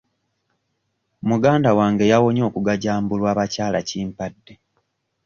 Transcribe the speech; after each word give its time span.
Muganda 1.29 1.69
wange 1.79 2.03
yawonye 2.11 2.41
okugajambulwa 2.49 3.29
bakyalakimpadde. 3.37 4.53